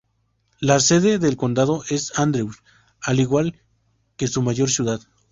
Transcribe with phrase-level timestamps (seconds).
[0.59, 2.63] La sede del condado es Andrews,
[3.03, 3.61] al igual
[4.17, 4.99] que su mayor ciudad.